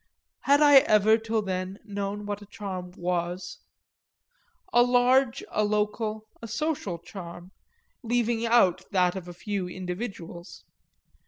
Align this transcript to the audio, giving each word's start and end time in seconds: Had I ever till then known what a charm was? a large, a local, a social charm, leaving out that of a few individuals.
Had 0.39 0.61
I 0.63 0.77
ever 0.77 1.19
till 1.19 1.43
then 1.43 1.77
known 1.85 2.25
what 2.25 2.41
a 2.41 2.47
charm 2.47 2.89
was? 2.97 3.59
a 4.73 4.81
large, 4.81 5.43
a 5.51 5.63
local, 5.63 6.27
a 6.41 6.47
social 6.47 6.97
charm, 6.97 7.51
leaving 8.01 8.43
out 8.43 8.81
that 8.89 9.15
of 9.15 9.27
a 9.27 9.33
few 9.35 9.67
individuals. 9.69 10.63